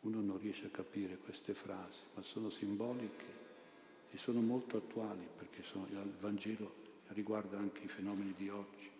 Uno 0.00 0.20
non 0.20 0.38
riesce 0.38 0.66
a 0.66 0.70
capire 0.70 1.16
queste 1.16 1.54
frasi, 1.54 2.02
ma 2.14 2.20
sono 2.20 2.50
simboliche 2.50 3.24
e 4.10 4.18
sono 4.18 4.42
molto 4.42 4.76
attuali 4.76 5.26
perché 5.34 5.62
sono, 5.62 5.86
il 5.86 6.12
Vangelo 6.20 6.74
riguarda 7.08 7.56
anche 7.56 7.84
i 7.84 7.88
fenomeni 7.88 8.34
di 8.36 8.50
oggi. 8.50 8.90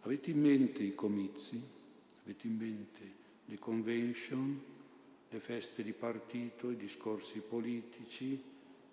Avete 0.00 0.30
in 0.30 0.40
mente 0.40 0.82
i 0.82 0.94
comizi? 0.96 1.62
Avete 2.24 2.48
in 2.48 2.56
mente 2.56 3.12
le 3.44 3.58
convention? 3.60 4.74
Le 5.36 5.42
feste 5.42 5.82
di 5.82 5.92
partito, 5.92 6.70
i 6.70 6.76
discorsi 6.76 7.40
politici, 7.40 8.42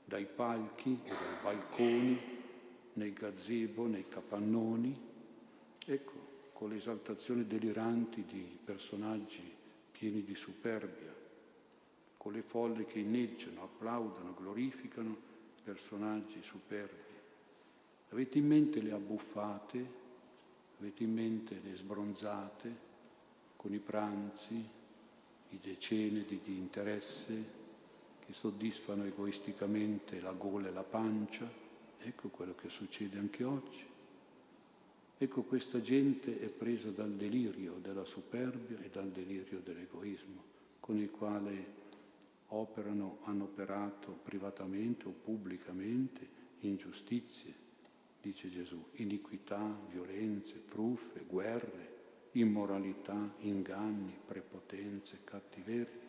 dai 0.03 0.25
palchi 0.25 0.99
o 1.05 1.07
dai 1.07 1.41
balconi, 1.41 2.19
nei 2.93 3.13
gazebo, 3.13 3.87
nei 3.87 4.09
capannoni, 4.09 4.93
ecco, 5.85 6.11
con 6.51 6.69
l'esaltazione 6.69 7.47
deliranti 7.47 8.25
di 8.25 8.57
personaggi 8.61 9.41
pieni 9.93 10.25
di 10.25 10.35
superbia, 10.35 11.15
con 12.17 12.33
le 12.33 12.41
folle 12.41 12.83
che 12.83 12.99
inneggiano, 12.99 13.63
applaudono, 13.63 14.35
glorificano 14.37 15.15
personaggi 15.63 16.39
superbi. 16.41 17.11
Avete 18.09 18.37
in 18.37 18.47
mente 18.47 18.81
le 18.81 18.91
abbuffate, 18.91 19.85
avete 20.77 21.03
in 21.03 21.13
mente 21.13 21.61
le 21.63 21.73
sbronzate, 21.73 22.91
con 23.55 23.73
i 23.73 23.79
pranzi, 23.79 24.81
di 25.53 25.59
decine 25.61 26.23
di, 26.25 26.39
di 26.43 26.57
interesse 26.57 27.61
che 28.25 28.33
soddisfano 28.33 29.05
egoisticamente 29.05 30.19
la 30.19 30.31
gola 30.31 30.67
e 30.67 30.71
la 30.71 30.83
pancia. 30.83 31.47
Ecco 31.99 32.29
quello 32.29 32.55
che 32.55 32.69
succede 32.69 33.19
anche 33.19 33.43
oggi. 33.43 33.85
Ecco 35.15 35.43
questa 35.43 35.79
gente 35.79 36.39
è 36.39 36.47
presa 36.47 36.89
dal 36.89 37.11
delirio 37.11 37.73
della 37.81 38.03
superbia 38.03 38.79
e 38.81 38.89
dal 38.89 39.09
delirio 39.09 39.59
dell'egoismo, 39.59 40.43
con 40.79 40.97
il 40.97 41.11
quale 41.11 41.81
operano, 42.47 43.19
hanno 43.23 43.43
operato 43.43 44.11
privatamente 44.23 45.07
o 45.07 45.11
pubblicamente 45.11 46.41
ingiustizie, 46.61 47.53
dice 48.21 48.49
Gesù, 48.49 48.83
iniquità, 48.93 49.79
violenze, 49.89 50.65
truffe, 50.65 51.23
guerre, 51.27 51.92
immoralità, 52.33 53.33
inganni, 53.39 54.15
prepotenze, 54.25 55.19
cattiverie. 55.23 56.01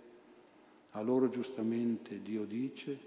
A 0.90 1.00
loro 1.00 1.28
giustamente 1.28 2.22
Dio 2.22 2.44
dice, 2.44 2.98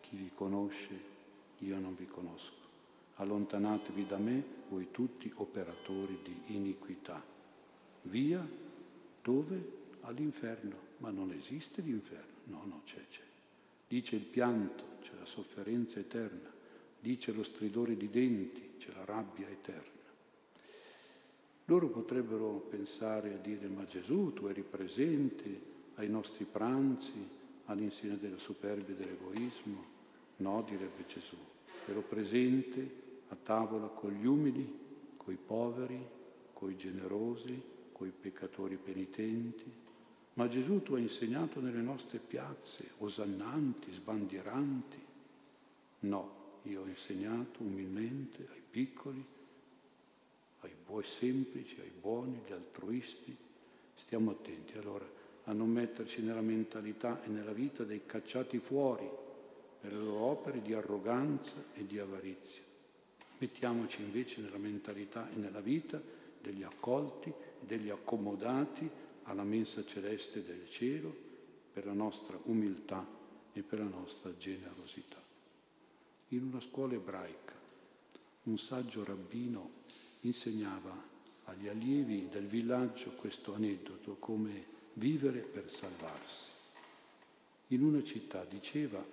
chi 0.00 0.16
vi 0.16 0.30
conosce, 0.34 1.12
io 1.58 1.78
non 1.78 1.94
vi 1.94 2.06
conosco. 2.06 2.62
Allontanatevi 3.16 4.06
da 4.06 4.18
me, 4.18 4.42
voi 4.68 4.88
tutti 4.90 5.30
operatori 5.36 6.18
di 6.22 6.54
iniquità. 6.56 7.22
Via, 8.02 8.46
dove? 9.22 9.82
All'inferno. 10.02 10.92
Ma 10.98 11.10
non 11.10 11.32
esiste 11.32 11.80
l'inferno. 11.80 12.32
No, 12.48 12.64
no, 12.66 12.80
c'è, 12.84 13.00
c'è. 13.08 13.22
Dice 13.88 14.16
il 14.16 14.22
pianto, 14.22 14.98
c'è 15.00 15.12
la 15.18 15.26
sofferenza 15.26 15.98
eterna. 15.98 16.52
Dice 17.00 17.32
lo 17.32 17.42
stridore 17.42 17.96
di 17.96 18.10
denti, 18.10 18.72
c'è 18.78 18.92
la 18.92 19.04
rabbia 19.04 19.48
eterna. 19.48 19.93
Loro 21.66 21.88
potrebbero 21.88 22.66
pensare 22.68 23.34
a 23.34 23.38
dire 23.38 23.68
ma 23.68 23.86
Gesù 23.86 24.32
tu 24.34 24.46
eri 24.46 24.62
presente 24.62 25.72
ai 25.94 26.08
nostri 26.08 26.44
pranzi, 26.44 27.42
all'insegna 27.66 28.16
della 28.16 28.38
superbia 28.38 28.94
e 28.94 28.96
dell'egoismo. 28.96 29.92
No, 30.36 30.62
direbbe 30.62 31.06
Gesù, 31.06 31.36
ero 31.86 32.00
presente 32.02 33.02
a 33.28 33.36
tavola 33.42 33.86
con 33.86 34.12
gli 34.12 34.26
umili, 34.26 34.80
coi 35.16 35.36
poveri, 35.36 36.04
coi 36.52 36.76
generosi, 36.76 37.62
coi 37.92 38.10
peccatori 38.10 38.76
penitenti, 38.76 39.70
ma 40.34 40.48
Gesù 40.48 40.82
tu 40.82 40.94
hai 40.94 41.02
insegnato 41.02 41.60
nelle 41.60 41.80
nostre 41.80 42.18
piazze, 42.18 42.90
osannanti, 42.98 43.92
sbandieranti. 43.92 44.98
No, 46.00 46.42
io 46.64 46.82
ho 46.82 46.86
insegnato 46.86 47.62
umilmente 47.62 48.48
ai 48.52 48.62
piccoli, 48.68 49.24
buoni 50.94 51.02
semplici, 51.02 51.80
ai 51.80 51.90
buoni, 51.90 52.40
agli 52.44 52.52
altruisti. 52.52 53.36
Stiamo 53.94 54.30
attenti 54.30 54.78
allora 54.78 55.04
a 55.44 55.52
non 55.52 55.68
metterci 55.68 56.22
nella 56.22 56.40
mentalità 56.40 57.22
e 57.24 57.28
nella 57.28 57.52
vita 57.52 57.82
dei 57.82 58.06
cacciati 58.06 58.58
fuori 58.58 59.08
per 59.80 59.92
le 59.92 59.98
loro 59.98 60.20
opere 60.20 60.62
di 60.62 60.72
arroganza 60.72 61.52
e 61.74 61.84
di 61.84 61.98
avarizia. 61.98 62.62
Mettiamoci 63.38 64.02
invece 64.02 64.40
nella 64.40 64.58
mentalità 64.58 65.28
e 65.30 65.36
nella 65.36 65.60
vita 65.60 66.00
degli 66.40 66.62
accolti 66.62 67.32
degli 67.58 67.90
accomodati 67.90 68.88
alla 69.24 69.42
mensa 69.42 69.84
celeste 69.84 70.44
del 70.44 70.68
cielo 70.68 71.14
per 71.72 71.86
la 71.86 71.92
nostra 71.92 72.38
umiltà 72.44 73.04
e 73.52 73.62
per 73.62 73.80
la 73.80 73.88
nostra 73.88 74.36
generosità. 74.36 75.20
In 76.28 76.44
una 76.44 76.60
scuola 76.60 76.94
ebraica 76.94 77.52
un 78.44 78.58
saggio 78.58 79.04
rabbino 79.04 79.82
insegnava 80.24 81.12
agli 81.44 81.68
allievi 81.68 82.28
del 82.30 82.46
villaggio 82.46 83.10
questo 83.10 83.54
aneddoto 83.54 84.16
come 84.18 84.72
vivere 84.94 85.40
per 85.40 85.70
salvarsi. 85.70 86.50
In 87.68 87.82
una 87.82 88.02
città, 88.02 88.44
diceva, 88.44 89.04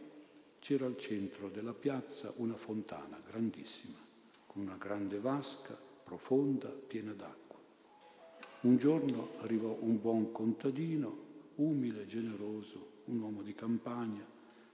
c'era 0.60 0.86
al 0.86 0.98
centro 0.98 1.50
della 1.50 1.74
piazza 1.74 2.34
una 2.38 2.56
fontana 2.56 3.20
grandissima, 3.26 3.98
con 4.48 4.62
una 4.62 4.78
grande 4.78 5.20
vasca 5.20 5.78
profonda, 6.04 6.70
piena 6.70 7.14
d'acqua. 7.14 7.60
Un 8.62 8.78
giorno 8.78 9.32
arrivò 9.42 9.78
un 9.82 10.00
buon 10.00 10.32
contadino, 10.32 11.30
umile, 11.56 12.08
generoso, 12.08 13.00
un 13.06 13.20
uomo 13.20 13.42
di 13.42 13.54
campagna, 13.54 14.26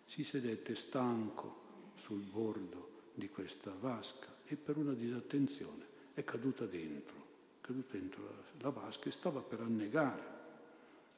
si 0.05 0.23
sedette 0.23 0.75
stanco 0.75 1.65
sul 1.95 2.21
bordo 2.21 2.89
di 3.13 3.29
questa 3.29 3.73
vasca 3.79 4.27
e 4.45 4.55
per 4.55 4.77
una 4.77 4.93
disattenzione 4.93 5.95
è 6.17 6.23
caduta 6.23 6.65
dentro, 6.65 7.15
è 7.59 7.61
caduta 7.61 7.95
dentro 7.95 8.23
la, 8.23 8.31
la 8.61 8.69
vasca 8.71 9.07
e 9.07 9.11
stava 9.11 9.39
per 9.39 9.59
annegare. 9.59 10.35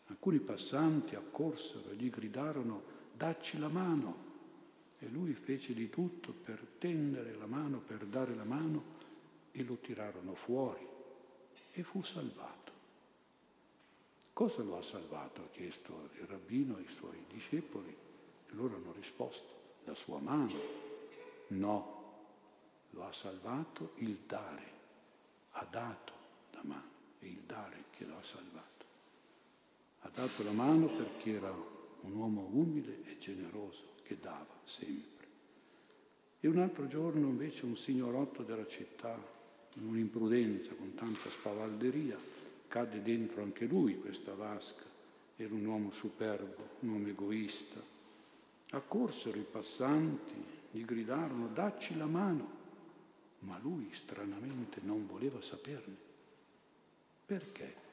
Alcuni 0.08 0.40
passanti 0.40 1.16
accorsero 1.16 1.92
e 1.92 1.96
gli 1.96 2.10
gridarono 2.10 2.84
dacci 3.14 3.58
la 3.60 3.70
mano 3.70 4.28
e 5.00 5.08
lui 5.08 5.34
fece 5.36 5.74
di 5.74 5.90
tutto 5.90 6.34
per 6.34 6.60
tendere 6.78 7.34
la 7.36 7.46
mano, 7.46 7.78
per 7.80 8.04
dare 8.04 8.36
la 8.36 8.44
mano 8.44 8.84
e 9.54 9.64
lo 9.64 9.76
tirarono 9.76 10.36
fuori 10.36 10.86
e 11.72 11.82
fu 11.82 12.02
salvato. 12.02 12.72
Cosa 14.34 14.64
lo 14.64 14.78
ha 14.78 14.82
salvato? 14.82 15.44
Ha 15.44 15.50
chiesto 15.54 16.10
il 16.20 16.26
rabbino 16.28 16.76
ai 16.76 16.88
suoi 16.94 17.24
discepoli 17.30 17.96
e 18.48 18.54
loro 18.54 18.76
hanno 18.76 18.92
risposto, 18.92 19.78
la 19.86 19.96
sua 19.96 20.20
mano. 20.20 20.60
No, 21.48 22.00
lo 22.90 23.06
ha 23.06 23.14
salvato 23.14 23.94
il 24.00 24.18
dare, 24.26 24.79
ha 25.60 25.68
dato 25.70 26.14
la 26.52 26.62
mano, 26.64 26.90
è 27.20 27.26
il 27.26 27.42
dare 27.46 27.86
che 27.92 28.06
lo 28.06 28.18
ha 28.18 28.24
salvato. 28.24 28.86
Ha 30.02 30.10
dato 30.14 30.44
la 30.44 30.52
mano 30.52 30.88
perché 30.88 31.34
era 31.34 31.52
un 31.52 32.16
uomo 32.16 32.48
umile 32.52 33.04
e 33.04 33.18
generoso 33.18 33.96
che 34.04 34.18
dava 34.20 34.58
sempre. 34.64 35.28
E 36.40 36.48
un 36.48 36.60
altro 36.60 36.88
giorno 36.88 37.28
invece 37.28 37.66
un 37.66 37.76
signorotto 37.76 38.44
della 38.44 38.66
città 38.66 39.22
in 39.74 39.88
un'imprudenza, 39.88 40.74
con 40.76 40.94
tanta 40.94 41.30
spavalderia, 41.30 42.18
cade 42.70 43.02
dentro 43.02 43.42
anche 43.42 43.66
lui 43.66 44.00
questa 44.00 44.34
vasca. 44.34 44.84
Era 45.36 45.54
un 45.54 45.66
uomo 45.66 45.92
superbo, 45.92 46.70
un 46.80 46.90
uomo 46.90 47.08
egoista. 47.08 47.82
Accorsero 48.72 49.38
i 49.38 49.46
passanti, 49.50 50.46
gli 50.72 50.86
gridarono 50.86 51.48
dacci 51.48 51.98
la 51.98 52.06
mano, 52.06 52.59
ma 53.40 53.58
lui 53.60 53.90
stranamente 53.94 54.80
non 54.84 55.08
voleva 55.08 55.42
saperne. 55.42 55.96
Perché? 57.26 57.88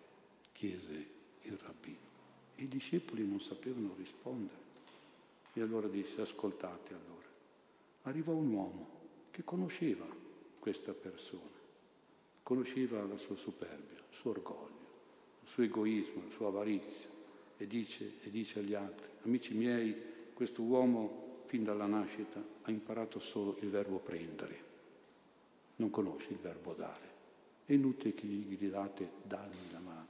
chiese 0.53 1.07
il 1.43 1.59
rabbino. 1.59 2.15
I 2.57 2.69
discepoli 2.69 3.27
non 3.27 3.41
sapevano 3.41 3.95
rispondere. 3.97 4.65
E 5.53 5.61
allora 5.61 5.89
disse, 5.89 6.21
ascoltate 6.21 6.95
allora. 6.95 7.27
Arrivò 8.03 8.33
un 8.33 8.53
uomo 8.53 8.89
che 9.31 9.45
conosceva 9.45 10.07
questa 10.59 10.93
persona 10.93 11.57
conosceva 12.47 13.03
la 13.03 13.17
sua 13.17 13.35
superbia, 13.35 13.99
il 13.99 14.17
suo 14.17 14.31
orgoglio, 14.31 14.87
il 15.43 15.49
suo 15.49 15.65
egoismo, 15.65 16.23
la 16.29 16.31
sua 16.31 16.47
avarizia 16.47 17.09
e 17.57 17.67
dice, 17.67 18.19
e 18.23 18.31
dice 18.31 18.61
agli 18.61 18.73
altri, 18.73 19.09
amici 19.25 19.53
miei, 19.53 19.97
questo 20.33 20.63
uomo 20.63 21.43
fin 21.47 21.65
dalla 21.65 21.87
nascita 21.87 22.41
ha 22.63 22.71
imparato 22.71 23.19
solo 23.19 23.57
il 23.63 23.69
verbo 23.69 23.99
prendere, 23.99 24.63
non 25.77 25.91
conosce 25.91 26.31
il 26.31 26.39
verbo 26.39 26.73
dare. 26.75 27.15
È 27.65 27.73
inutile 27.73 28.15
che 28.15 28.27
gli 28.27 28.57
gridate 28.57 29.11
dammi 29.23 29.71
la 29.73 29.81
mano. 29.81 30.07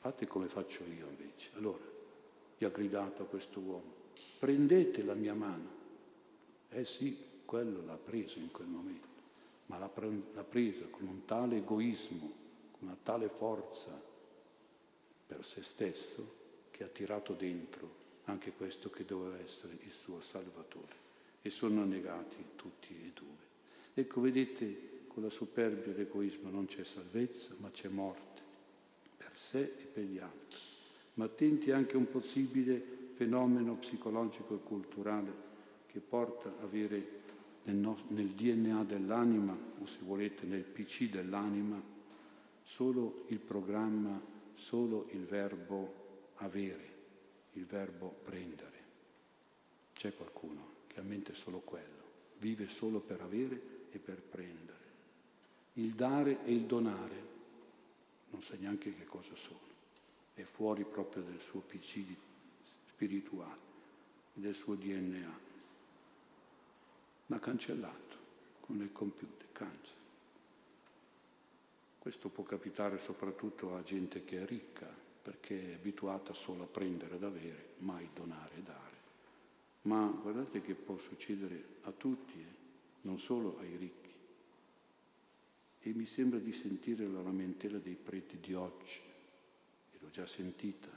Fate 0.00 0.26
come 0.26 0.48
faccio 0.48 0.84
io 0.84 1.08
invece. 1.08 1.50
Allora, 1.54 1.84
gli 2.56 2.64
ha 2.64 2.70
gridato 2.70 3.22
a 3.22 3.26
questo 3.26 3.60
uomo, 3.60 3.92
prendete 4.38 5.02
la 5.02 5.14
mia 5.14 5.34
mano. 5.34 5.76
Eh 6.70 6.84
sì, 6.84 7.16
quello 7.44 7.84
l'ha 7.84 7.96
preso 7.96 8.38
in 8.38 8.50
quel 8.50 8.68
momento 8.68 9.08
ma 9.68 9.78
l'ha, 9.78 9.88
pre- 9.88 10.22
l'ha 10.34 10.44
presa 10.44 10.86
con 10.86 11.06
un 11.06 11.24
tale 11.24 11.56
egoismo, 11.58 12.32
con 12.72 12.88
una 12.88 12.96
tale 13.02 13.28
forza 13.28 14.00
per 15.26 15.44
se 15.44 15.62
stesso 15.62 16.36
che 16.70 16.84
ha 16.84 16.88
tirato 16.88 17.34
dentro 17.34 18.06
anche 18.24 18.52
questo 18.52 18.90
che 18.90 19.04
doveva 19.04 19.38
essere 19.38 19.74
il 19.80 19.92
suo 19.92 20.20
Salvatore. 20.20 21.06
E 21.40 21.50
sono 21.50 21.84
negati 21.84 22.44
tutti. 22.56 22.97
Ecco, 23.98 24.20
vedete, 24.20 25.06
con 25.08 25.24
la 25.24 25.28
superbia 25.28 25.92
e 25.92 25.96
l'egoismo 25.96 26.50
non 26.50 26.66
c'è 26.66 26.84
salvezza, 26.84 27.56
ma 27.56 27.68
c'è 27.72 27.88
morte, 27.88 28.40
per 29.16 29.32
sé 29.34 29.74
e 29.76 29.86
per 29.92 30.04
gli 30.04 30.18
altri. 30.18 30.60
Ma 31.14 31.24
attenti 31.24 31.72
anche 31.72 31.96
a 31.96 31.98
un 31.98 32.08
possibile 32.08 32.80
fenomeno 33.14 33.74
psicologico 33.74 34.54
e 34.54 34.62
culturale 34.62 35.32
che 35.88 35.98
porta 35.98 36.48
a 36.48 36.62
avere 36.62 37.22
nel, 37.64 37.74
no, 37.74 37.98
nel 38.10 38.28
DNA 38.28 38.84
dell'anima, 38.84 39.58
o 39.80 39.84
se 39.84 39.98
volete 40.02 40.46
nel 40.46 40.62
PC 40.62 41.10
dell'anima, 41.10 41.82
solo 42.62 43.24
il 43.30 43.40
programma, 43.40 44.22
solo 44.54 45.08
il 45.10 45.24
verbo 45.24 46.30
avere, 46.36 46.94
il 47.54 47.64
verbo 47.64 48.14
prendere. 48.22 48.76
C'è 49.92 50.14
qualcuno 50.14 50.74
che 50.86 51.00
ha 51.00 51.02
in 51.02 51.08
mente 51.08 51.34
solo 51.34 51.58
quello, 51.58 52.04
vive 52.38 52.68
solo 52.68 53.00
per 53.00 53.22
avere 53.22 53.77
e 53.90 53.98
per 53.98 54.20
prendere. 54.20 54.76
Il 55.74 55.92
dare 55.92 56.44
e 56.44 56.52
il 56.52 56.64
donare 56.64 57.26
non 58.30 58.42
sa 58.42 58.54
neanche 58.58 58.94
che 58.94 59.04
cosa 59.04 59.34
sono, 59.34 59.60
è 60.34 60.42
fuori 60.42 60.84
proprio 60.84 61.22
del 61.22 61.40
suo 61.40 61.60
PC 61.60 62.04
spirituale, 62.86 63.66
del 64.34 64.54
suo 64.54 64.74
DNA 64.74 65.46
ma 67.28 67.38
cancellato 67.38 68.16
con 68.60 68.80
il 68.80 68.92
computer, 68.92 69.46
cancella. 69.52 69.96
Questo 71.98 72.28
può 72.28 72.44
capitare 72.44 72.98
soprattutto 72.98 73.76
a 73.76 73.82
gente 73.82 74.24
che 74.24 74.42
è 74.42 74.46
ricca, 74.46 74.86
perché 75.22 75.72
è 75.72 75.74
abituata 75.74 76.32
solo 76.32 76.64
a 76.64 76.66
prendere 76.66 77.16
ed 77.16 77.24
avere, 77.24 77.74
mai 77.78 78.08
donare 78.14 78.54
e 78.56 78.62
dare. 78.62 78.96
Ma 79.82 80.06
guardate 80.06 80.62
che 80.62 80.74
può 80.74 80.96
succedere 80.98 81.64
a 81.82 81.92
tutti, 81.92 82.40
eh? 82.40 82.57
Non 83.02 83.18
solo 83.18 83.58
ai 83.58 83.76
ricchi. 83.76 84.12
E 85.80 85.92
mi 85.92 86.06
sembra 86.06 86.38
di 86.38 86.52
sentire 86.52 87.06
la 87.06 87.22
lamentela 87.22 87.78
dei 87.78 87.94
preti 87.94 88.38
di 88.38 88.54
oggi, 88.54 89.00
e 89.92 89.96
l'ho 90.00 90.10
già 90.10 90.26
sentita, 90.26 90.88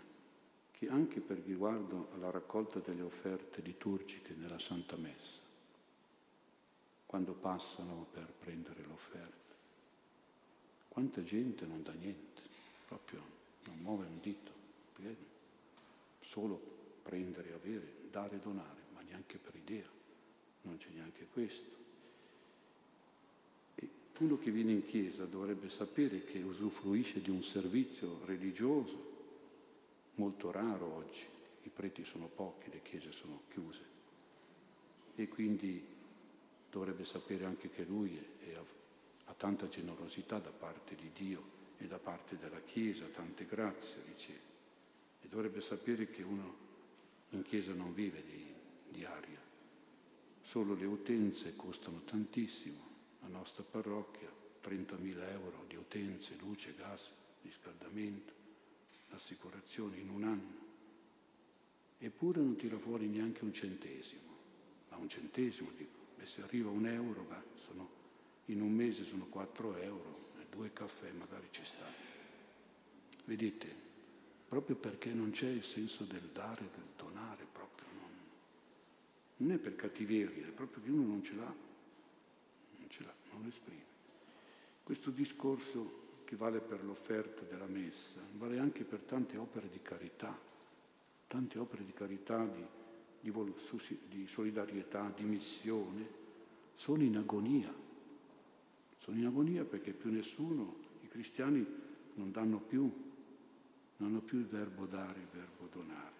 che 0.72 0.88
anche 0.90 1.20
per 1.20 1.40
riguardo 1.40 2.10
alla 2.14 2.32
raccolta 2.32 2.80
delle 2.80 3.04
offerte 3.04 3.62
liturgiche 3.62 4.34
nella 4.34 4.58
Santa 4.58 4.96
Messa, 4.98 5.40
quando 7.06 7.34
passano 7.34 8.08
per 8.12 8.34
prendere 8.40 8.84
l'offerta. 8.84 9.40
Quanta 10.88 11.24
gente 11.24 11.66
non 11.66 11.84
dà 11.84 11.94
niente, 11.94 12.42
proprio 12.88 13.22
non 13.66 13.78
muove 13.80 14.08
un 14.08 14.20
dito, 14.20 14.52
solo 16.22 16.60
prendere 17.04 17.54
avere, 17.54 17.94
dare 18.10 18.40
donare, 18.40 18.82
ma 18.94 19.02
neanche 19.02 19.38
per 19.38 19.56
idea, 19.56 19.88
non 20.64 20.78
c'è 20.78 20.90
neanche 20.90 21.28
questo. 21.32 21.81
Uno 24.22 24.38
che 24.38 24.52
viene 24.52 24.72
in 24.72 24.86
chiesa 24.86 25.26
dovrebbe 25.26 25.68
sapere 25.68 26.24
che 26.24 26.38
usufruisce 26.44 27.22
di 27.22 27.32
un 27.32 27.42
servizio 27.42 28.20
religioso 28.26 29.10
molto 30.16 30.52
raro 30.52 30.94
oggi, 30.94 31.26
i 31.64 31.70
preti 31.70 32.06
sono 32.06 32.28
pochi, 32.28 32.70
le 32.70 32.84
chiese 32.84 33.12
sono 33.12 33.42
chiuse 33.52 33.82
e 35.16 35.28
quindi 35.28 35.84
dovrebbe 36.70 37.04
sapere 37.04 37.46
anche 37.46 37.72
che 37.72 37.84
lui 37.84 38.16
è, 38.46 38.54
ha, 38.54 38.64
ha 39.26 39.34
tanta 39.34 39.68
generosità 39.70 40.38
da 40.38 40.52
parte 40.52 40.94
di 40.94 41.10
Dio 41.16 41.44
e 41.80 41.88
da 41.88 41.98
parte 41.98 42.38
della 42.38 42.62
Chiesa 42.62 43.06
tante 43.08 43.48
grazie 43.48 44.04
riceve. 44.06 44.50
E 45.24 45.28
dovrebbe 45.30 45.62
sapere 45.62 46.12
che 46.12 46.22
uno 46.22 46.56
in 47.30 47.42
Chiesa 47.42 47.74
non 47.74 47.92
vive 47.92 48.24
di, 48.24 48.54
di 48.88 49.04
aria. 49.04 49.40
Solo 50.44 50.76
le 50.76 50.86
utenze 50.86 51.56
costano 51.56 52.04
tantissimo. 52.06 52.90
La 53.22 53.28
nostra 53.28 53.64
parrocchia, 53.64 54.30
30.000 54.64 55.30
euro 55.32 55.66
di 55.68 55.76
utenze, 55.76 56.36
luce, 56.40 56.76
gas, 56.76 57.12
riscaldamento, 57.42 58.34
assicurazioni 59.10 60.00
in 60.00 60.10
un 60.10 60.24
anno. 60.24 60.60
Eppure 61.98 62.42
non 62.42 62.56
tira 62.56 62.78
fuori 62.78 63.08
neanche 63.08 63.44
un 63.44 63.54
centesimo. 63.54 64.30
Ma 64.90 64.98
un 64.98 65.10
centesimo, 65.10 65.72
dico, 65.76 66.00
e 66.18 66.26
se 66.26 66.42
arriva 66.42 66.70
un 66.70 66.86
euro, 66.86 67.24
beh, 67.24 67.58
sono, 67.58 67.90
in 68.46 68.62
un 68.62 68.72
mese 68.72 69.04
sono 69.04 69.26
4 69.26 69.78
euro, 69.78 70.22
due 70.52 70.72
caffè 70.74 71.10
magari 71.12 71.48
ci 71.50 71.64
sta. 71.64 71.86
Vedete, 73.24 73.74
proprio 74.48 74.76
perché 74.76 75.14
non 75.14 75.32
c'è 75.32 75.48
il 75.48 75.64
senso 75.64 76.04
del 76.04 76.30
dare, 76.34 76.70
del 76.76 76.92
donare, 76.98 77.46
proprio 77.52 77.88
non, 77.98 78.10
non 79.38 79.52
è 79.52 79.58
per 79.58 79.76
cattiveria, 79.76 80.46
è 80.46 80.52
proprio 80.52 80.84
che 80.84 80.90
uno 80.90 81.08
non 81.08 81.24
ce 81.24 81.36
l'ha, 81.36 81.54
ce 82.91 83.04
l'ha, 83.04 83.13
non 83.32 83.43
lo 83.43 83.47
esprime. 83.47 83.89
Questo 84.84 85.10
discorso 85.10 85.99
che 86.25 86.36
vale 86.36 86.60
per 86.60 86.84
l'offerta 86.84 87.43
della 87.43 87.65
messa, 87.65 88.19
vale 88.34 88.60
anche 88.60 88.84
per 88.84 88.99
tante 88.99 89.38
opere 89.38 89.69
di 89.69 89.82
carità, 89.82 90.38
tante 91.27 91.58
opere 91.58 91.86
di 91.86 91.93
carità, 91.93 92.45
di, 92.45 93.32
di, 93.32 93.99
di 94.10 94.27
solidarietà, 94.27 95.12
di 95.15 95.23
missione, 95.23 96.19
sono 96.75 97.04
in 97.04 97.17
agonia. 97.17 97.73
Sono 98.99 99.17
in 99.17 99.25
agonia 99.25 99.63
perché 99.63 99.93
più 99.93 100.12
nessuno, 100.12 100.75
i 101.01 101.08
cristiani 101.08 101.65
non 102.15 102.32
danno 102.32 102.60
più, 102.60 102.82
non 103.97 104.10
hanno 104.10 104.19
più 104.21 104.39
il 104.39 104.45
verbo 104.45 104.86
dare, 104.86 105.19
il 105.19 105.27
verbo 105.32 105.67
donare. 105.71 106.19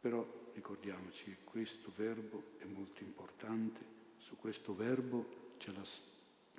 Però 0.00 0.50
ricordiamoci 0.54 1.24
che 1.24 1.36
questo 1.44 1.92
verbo 1.96 2.42
è 2.58 2.64
molto 2.64 3.02
importante, 3.02 3.95
su 4.26 4.34
questo 4.34 4.74
verbo 4.74 5.54
c'è 5.56 5.70
la, 5.70 5.84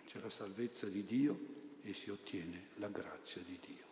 c'è 0.06 0.21
la 0.21 0.30
salvezza 0.30 0.88
di 0.88 1.03
Dio 1.03 1.38
e 1.82 1.93
si 1.93 2.10
ottiene 2.10 2.67
la 2.75 2.88
grazia 2.88 3.41
di 3.41 3.60
Dio. 3.60 3.87